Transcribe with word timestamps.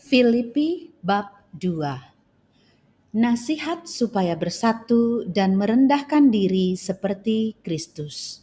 Filipi 0.00 0.96
bab 1.04 1.28
2 1.60 3.20
Nasihat 3.20 3.84
supaya 3.84 4.32
bersatu 4.32 5.28
dan 5.28 5.60
merendahkan 5.60 6.32
diri 6.32 6.72
seperti 6.72 7.60
Kristus. 7.60 8.40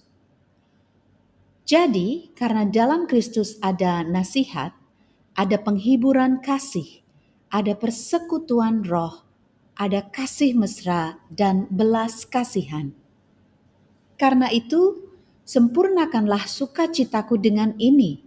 Jadi, 1.65 2.29
karena 2.37 2.61
dalam 2.69 3.09
Kristus 3.09 3.57
ada 3.57 4.05
nasihat, 4.05 4.77
ada 5.33 5.57
penghiburan 5.57 6.45
kasih, 6.45 7.01
ada 7.49 7.73
persekutuan 7.73 8.85
roh, 8.85 9.25
ada 9.81 10.05
kasih 10.05 10.53
mesra 10.53 11.17
dan 11.33 11.65
belas 11.73 12.29
kasihan. 12.29 12.93
Karena 14.13 14.53
itu, 14.53 15.09
sempurnakanlah 15.41 16.45
sukacitaku 16.45 17.41
dengan 17.41 17.73
ini. 17.81 18.26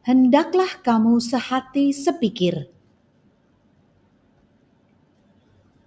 Hendaklah 0.00 0.80
kamu 0.80 1.20
sehati 1.20 1.92
sepikir. 1.92 2.72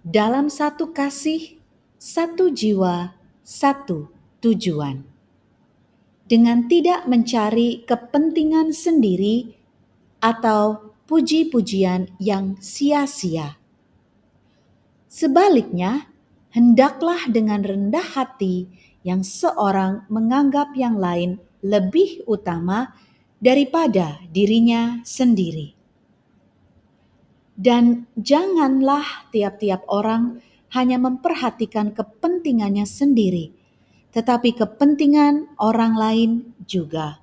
Dalam 0.06 0.46
satu 0.46 0.94
kasih, 0.94 1.58
satu 1.98 2.46
jiwa, 2.54 3.10
satu 3.42 4.14
tujuan. 4.38 5.02
Dengan 6.30 6.70
tidak 6.70 7.10
mencari 7.10 7.82
kepentingan 7.82 8.70
sendiri 8.70 9.50
atau 10.22 10.94
puji-pujian 11.10 12.14
yang 12.22 12.54
sia-sia. 12.62 13.58
Sebaliknya, 15.10 16.06
hendaklah 16.54 17.26
dengan 17.26 17.66
rendah 17.66 18.14
hati 18.14 18.70
yang 19.02 19.26
seorang 19.26 20.06
menganggap 20.06 20.70
yang 20.78 21.02
lain 21.02 21.42
lebih 21.66 22.22
utama 22.30 22.94
daripada 23.38 24.22
dirinya 24.30 25.02
sendiri. 25.02 25.74
Dan 27.54 28.10
janganlah 28.18 29.30
tiap-tiap 29.30 29.86
orang 29.86 30.42
hanya 30.74 30.98
memperhatikan 30.98 31.94
kepentingannya 31.94 32.82
sendiri, 32.82 33.54
tetapi 34.10 34.58
kepentingan 34.58 35.54
orang 35.62 35.94
lain 35.94 36.30
juga. 36.66 37.22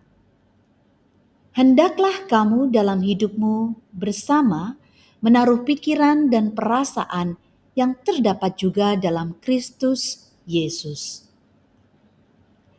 Hendaklah 1.52 2.32
kamu 2.32 2.72
dalam 2.72 3.04
hidupmu 3.04 3.76
bersama 3.92 4.80
menaruh 5.20 5.67
pikiran 5.67 6.32
dan 6.32 6.56
perasaan 6.56 7.36
yang 7.76 8.00
terdapat 8.08 8.56
juga 8.56 8.95
dalam 8.95 9.36
Kristus 9.44 10.32
Yesus. 10.48 11.28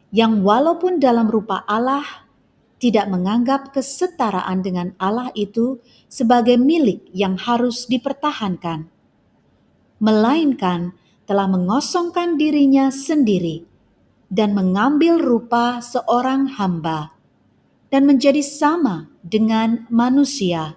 Yang 0.08 0.40
walaupun 0.40 1.00
dalam 1.00 1.28
rupa 1.28 1.64
Allah 1.68 2.21
tidak 2.82 3.06
menganggap 3.06 3.70
kesetaraan 3.70 4.58
dengan 4.58 4.90
Allah 4.98 5.30
itu 5.38 5.78
sebagai 6.10 6.58
milik 6.58 7.06
yang 7.14 7.38
harus 7.38 7.86
dipertahankan, 7.86 8.90
melainkan 10.02 10.90
telah 11.22 11.46
mengosongkan 11.46 12.34
dirinya 12.34 12.90
sendiri 12.90 13.62
dan 14.26 14.58
mengambil 14.58 15.22
rupa 15.22 15.78
seorang 15.78 16.58
hamba 16.58 17.14
dan 17.94 18.02
menjadi 18.02 18.42
sama 18.42 19.06
dengan 19.22 19.86
manusia. 19.86 20.74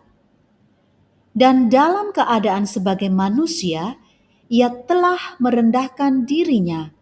Dan 1.34 1.74
dalam 1.74 2.14
keadaan 2.14 2.70
sebagai 2.70 3.10
manusia, 3.10 3.98
ia 4.46 4.70
telah 4.70 5.42
merendahkan 5.42 6.30
dirinya 6.30 6.94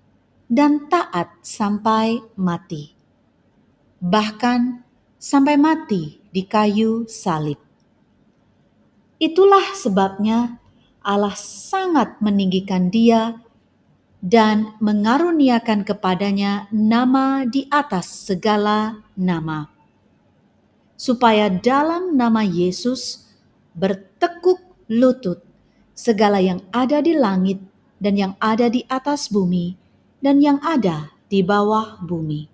dan 0.47 0.87
taat 0.87 1.43
sampai 1.43 2.23
mati. 2.39 2.95
Bahkan 3.99 4.82
sampai 5.23 5.55
mati 5.55 6.19
di 6.35 6.43
kayu 6.43 7.07
salib. 7.07 7.55
Itulah 9.23 9.71
sebabnya 9.71 10.59
Allah 10.99 11.31
sangat 11.39 12.19
meninggikan 12.19 12.91
dia 12.91 13.39
dan 14.19 14.75
mengaruniakan 14.83 15.87
kepadanya 15.87 16.67
nama 16.75 17.47
di 17.47 17.71
atas 17.71 18.27
segala 18.27 18.99
nama. 19.15 19.71
Supaya 20.99 21.47
dalam 21.47 22.19
nama 22.19 22.43
Yesus 22.43 23.23
bertekuk 23.71 24.59
lutut 24.91 25.39
segala 25.95 26.43
yang 26.43 26.59
ada 26.75 26.99
di 26.99 27.15
langit 27.15 27.63
dan 27.95 28.19
yang 28.19 28.33
ada 28.43 28.67
di 28.67 28.83
atas 28.91 29.31
bumi 29.31 29.79
dan 30.19 30.43
yang 30.43 30.59
ada 30.59 31.15
di 31.31 31.39
bawah 31.39 31.99
bumi 32.03 32.52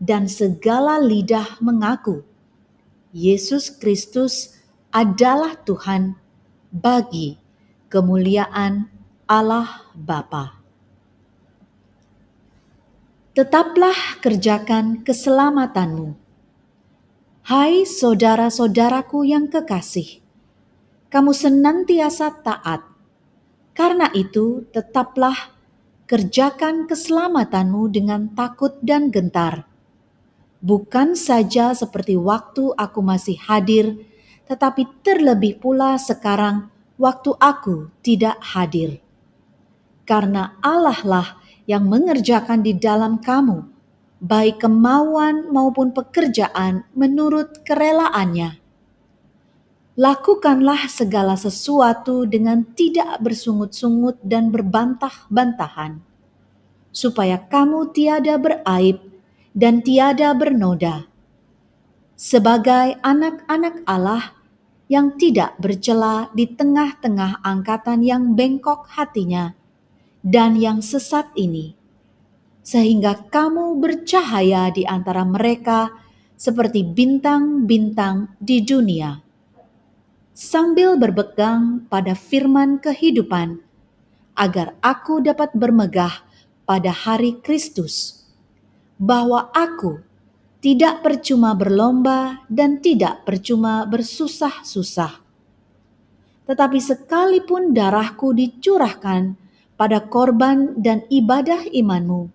dan 0.00 0.24
segala 0.26 0.96
lidah 0.96 1.60
mengaku 1.60 2.24
Yesus 3.12 3.68
Kristus 3.68 4.56
adalah 4.88 5.60
Tuhan 5.60 6.16
bagi 6.72 7.36
kemuliaan 7.92 8.88
Allah 9.28 9.92
Bapa. 9.92 10.56
Tetaplah 13.36 14.18
kerjakan 14.24 15.06
keselamatanmu. 15.06 16.16
Hai 17.46 17.86
saudara-saudaraku 17.86 19.26
yang 19.26 19.46
kekasih, 19.46 20.22
kamu 21.10 21.30
senantiasa 21.30 22.42
taat. 22.42 22.82
Karena 23.74 24.10
itu, 24.14 24.66
tetaplah 24.74 25.54
kerjakan 26.10 26.90
keselamatanmu 26.90 27.82
dengan 27.90 28.34
takut 28.34 28.78
dan 28.82 29.14
gentar 29.14 29.69
bukan 30.60 31.16
saja 31.16 31.72
seperti 31.72 32.14
waktu 32.16 32.72
aku 32.76 33.00
masih 33.00 33.40
hadir, 33.40 33.96
tetapi 34.44 34.86
terlebih 35.00 35.58
pula 35.60 35.96
sekarang 35.96 36.68
waktu 37.00 37.32
aku 37.40 37.88
tidak 38.04 38.36
hadir. 38.44 39.00
Karena 40.04 40.56
Allah 40.60 41.00
lah 41.04 41.28
yang 41.64 41.88
mengerjakan 41.88 42.60
di 42.60 42.76
dalam 42.76 43.22
kamu, 43.22 43.62
baik 44.20 44.60
kemauan 44.60 45.48
maupun 45.48 45.96
pekerjaan 45.96 46.84
menurut 46.92 47.64
kerelaannya. 47.64 48.60
Lakukanlah 50.00 50.88
segala 50.88 51.36
sesuatu 51.36 52.24
dengan 52.24 52.64
tidak 52.72 53.20
bersungut-sungut 53.20 54.16
dan 54.24 54.48
berbantah-bantahan, 54.48 56.00
supaya 56.88 57.36
kamu 57.36 57.92
tiada 57.92 58.34
beraib 58.40 59.09
dan 59.56 59.82
tiada 59.82 60.30
bernoda. 60.34 61.10
Sebagai 62.14 63.00
anak-anak 63.00 63.82
Allah 63.88 64.36
yang 64.90 65.16
tidak 65.16 65.56
bercela 65.56 66.28
di 66.34 66.50
tengah-tengah 66.50 67.40
angkatan 67.46 68.02
yang 68.02 68.34
bengkok 68.36 68.90
hatinya 68.92 69.54
dan 70.20 70.58
yang 70.58 70.84
sesat 70.84 71.32
ini, 71.38 71.78
sehingga 72.60 73.30
kamu 73.30 73.80
bercahaya 73.80 74.68
di 74.68 74.84
antara 74.84 75.24
mereka 75.24 75.94
seperti 76.36 76.84
bintang-bintang 76.84 78.36
di 78.36 78.60
dunia. 78.60 79.22
Sambil 80.36 80.96
berpegang 80.96 81.88
pada 81.88 82.12
firman 82.12 82.80
kehidupan, 82.80 83.60
agar 84.36 84.76
aku 84.84 85.24
dapat 85.24 85.52
bermegah 85.56 86.24
pada 86.64 86.92
hari 86.92 87.40
Kristus 87.40 88.19
bahwa 89.00 89.48
aku 89.56 90.04
tidak 90.60 91.00
percuma 91.00 91.56
berlomba 91.56 92.44
dan 92.52 92.84
tidak 92.84 93.24
percuma 93.24 93.88
bersusah-susah. 93.88 95.24
Tetapi 96.44 96.78
sekalipun 96.78 97.72
darahku 97.72 98.36
dicurahkan 98.36 99.40
pada 99.80 100.04
korban 100.04 100.76
dan 100.76 101.08
ibadah 101.08 101.64
imanmu, 101.72 102.28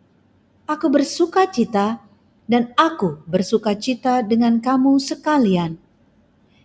aku 0.66 0.88
bersuka 0.90 1.46
cita 1.46 2.02
dan 2.50 2.74
aku 2.74 3.22
bersuka 3.30 3.78
cita 3.78 4.26
dengan 4.26 4.58
kamu 4.58 4.98
sekalian. 4.98 5.78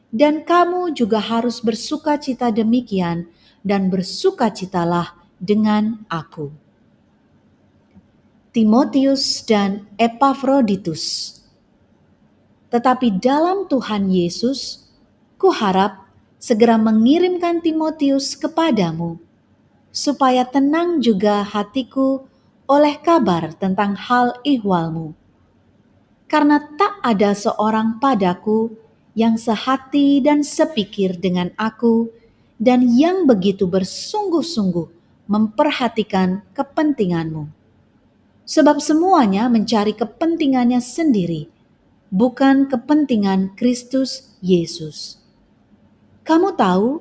Dan 0.09 0.43
kamu 0.49 0.97
juga 0.97 1.21
harus 1.21 1.61
bersuka 1.61 2.17
cita 2.17 2.49
demikian 2.49 3.29
dan 3.61 3.93
bersukacitalah 3.93 5.15
dengan 5.39 6.03
aku. 6.09 6.70
Timotius 8.51 9.47
dan 9.47 9.87
Epafroditus. 9.95 11.39
Tetapi 12.75 13.23
dalam 13.23 13.71
Tuhan 13.71 14.11
Yesus, 14.11 14.91
kuharap 15.39 16.03
segera 16.35 16.75
mengirimkan 16.75 17.63
Timotius 17.63 18.35
kepadamu, 18.35 19.23
supaya 19.95 20.43
tenang 20.43 20.99
juga 20.99 21.47
hatiku 21.47 22.27
oleh 22.67 22.99
kabar 22.99 23.55
tentang 23.55 23.95
hal 23.95 24.35
ihwalmu. 24.43 25.15
Karena 26.27 26.59
tak 26.75 26.99
ada 27.07 27.31
seorang 27.39 28.03
padaku 28.03 28.75
yang 29.15 29.39
sehati 29.39 30.19
dan 30.19 30.43
sepikir 30.43 31.15
dengan 31.23 31.55
aku 31.55 32.11
dan 32.59 32.83
yang 32.99 33.31
begitu 33.31 33.71
bersungguh-sungguh 33.71 34.91
memperhatikan 35.31 36.43
kepentinganmu 36.51 37.60
sebab 38.51 38.83
semuanya 38.83 39.47
mencari 39.47 39.95
kepentingannya 39.95 40.83
sendiri, 40.83 41.47
bukan 42.11 42.67
kepentingan 42.67 43.55
Kristus 43.55 44.35
Yesus. 44.43 45.23
Kamu 46.27 46.59
tahu 46.59 46.99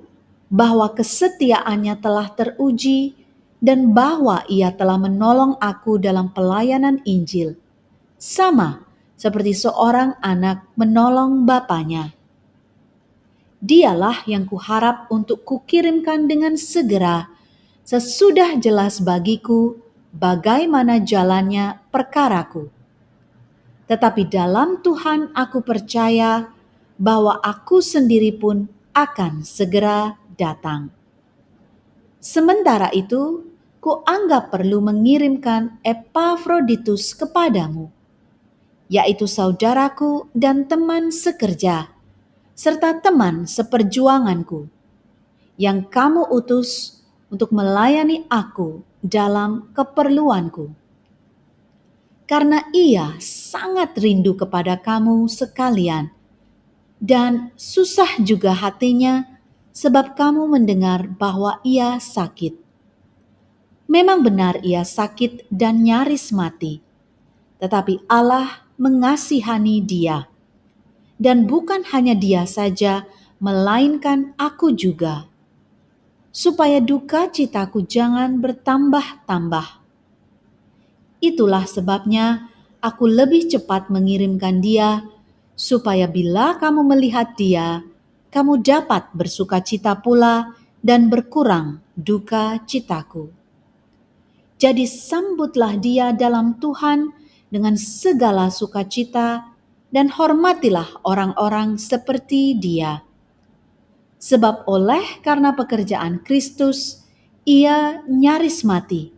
bahwa 0.54 0.94
kesetiaannya 0.94 1.98
telah 1.98 2.30
teruji 2.38 3.18
dan 3.58 3.98
bahwa 3.98 4.46
ia 4.46 4.70
telah 4.70 5.02
menolong 5.02 5.58
aku 5.58 5.98
dalam 5.98 6.30
pelayanan 6.30 7.02
Injil, 7.02 7.58
sama 8.22 8.86
seperti 9.18 9.58
seorang 9.58 10.22
anak 10.22 10.70
menolong 10.78 11.50
bapaknya. 11.50 12.14
Dialah 13.60 14.24
yang 14.30 14.46
kuharap 14.46 15.10
untuk 15.10 15.44
kukirimkan 15.44 16.30
dengan 16.30 16.56
segera 16.56 17.28
sesudah 17.84 18.56
jelas 18.62 19.02
bagiku 19.02 19.89
bagaimana 20.14 21.02
jalannya 21.02 21.80
perkaraku. 21.94 22.70
Tetapi 23.90 24.22
dalam 24.30 24.82
Tuhan 24.86 25.34
aku 25.34 25.66
percaya 25.66 26.54
bahwa 27.00 27.42
aku 27.42 27.82
sendiri 27.82 28.36
pun 28.38 28.70
akan 28.94 29.42
segera 29.42 30.20
datang. 30.38 30.94
Sementara 32.20 32.92
itu, 32.92 33.48
kuanggap 33.80 34.52
perlu 34.52 34.84
mengirimkan 34.84 35.80
Epafroditus 35.82 37.16
kepadamu, 37.16 37.88
yaitu 38.92 39.24
saudaraku 39.24 40.28
dan 40.36 40.68
teman 40.68 41.16
sekerja, 41.16 41.88
serta 42.52 43.00
teman 43.00 43.48
seperjuanganku, 43.48 44.68
yang 45.56 45.88
kamu 45.88 46.28
utus 46.28 47.00
untuk 47.32 47.56
melayani 47.56 48.28
aku 48.28 48.84
dalam 49.00 49.72
keperluanku. 49.72 50.76
Karena 52.30 52.62
ia 52.76 53.18
sangat 53.24 53.98
rindu 53.98 54.38
kepada 54.38 54.78
kamu 54.78 55.26
sekalian, 55.26 56.14
dan 57.02 57.50
susah 57.58 58.20
juga 58.22 58.54
hatinya 58.54 59.26
sebab 59.74 60.14
kamu 60.14 60.46
mendengar 60.46 61.08
bahwa 61.08 61.58
ia 61.64 61.98
sakit. 61.98 62.54
Memang 63.90 64.22
benar 64.22 64.62
ia 64.62 64.86
sakit 64.86 65.50
dan 65.50 65.82
nyaris 65.82 66.30
mati, 66.30 66.84
tetapi 67.58 68.06
Allah 68.06 68.68
mengasihani 68.78 69.82
dia. 69.82 70.30
Dan 71.18 71.50
bukan 71.50 71.88
hanya 71.90 72.14
dia 72.14 72.46
saja, 72.46 73.10
melainkan 73.40 74.36
aku 74.36 74.76
juga. 74.76 75.29
Supaya 76.30 76.78
duka 76.80 77.28
citaku 77.30 77.84
jangan 77.86 78.38
bertambah-tambah. 78.38 79.68
Itulah 81.20 81.66
sebabnya 81.68 82.48
aku 82.80 83.10
lebih 83.10 83.50
cepat 83.52 83.92
mengirimkan 83.92 84.64
dia 84.64 85.04
supaya 85.60 86.08
bila 86.08 86.56
kamu 86.56 86.88
melihat 86.88 87.36
dia, 87.36 87.84
kamu 88.32 88.64
dapat 88.64 89.12
bersuka 89.12 89.60
cita 89.60 90.00
pula 90.00 90.56
dan 90.80 91.12
berkurang 91.12 91.84
duka 92.00 92.64
citaku. 92.64 93.28
Jadi 94.60 94.88
sambutlah 94.88 95.76
dia 95.76 96.16
dalam 96.16 96.56
Tuhan 96.60 97.12
dengan 97.52 97.76
segala 97.76 98.48
sukacita 98.48 99.56
dan 99.90 100.14
hormatilah 100.14 101.04
orang-orang 101.04 101.76
seperti 101.76 102.56
dia. 102.56 103.04
Sebab 104.20 104.68
oleh 104.68 105.24
karena 105.24 105.56
pekerjaan 105.56 106.20
Kristus, 106.28 107.08
ia 107.48 108.04
nyaris 108.04 108.68
mati. 108.68 109.16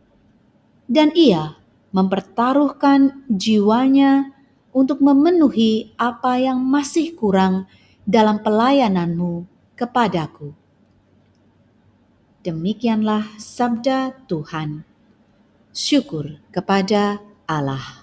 Dan 0.86 1.10
ia 1.18 1.58
mempertaruhkan 1.90 3.26
jiwanya 3.28 4.30
untuk 4.72 5.04
memenuhi 5.04 5.98
apa 6.00 6.40
yang 6.40 6.62
masih 6.64 7.18
kurang 7.18 7.68
dalam 8.08 8.40
pelayananmu 8.40 9.50
kepadaku. 9.76 10.54
Demikianlah 12.42 13.38
sabda 13.38 14.26
Tuhan. 14.26 14.82
Syukur 15.74 16.42
kepada 16.50 17.22
Allah. 17.46 18.01